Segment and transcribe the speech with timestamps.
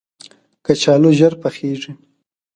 [0.65, 1.91] کچالو ژر پخیږي